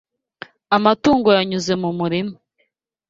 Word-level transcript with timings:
Amatungo 0.77 1.27
yanyuze 1.37 1.73
mu 1.81 1.89
murima 1.99 2.35